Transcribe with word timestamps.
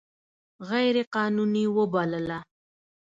غیر 0.69 0.95
قانوني 1.15 1.65
وبلله. 1.77 2.39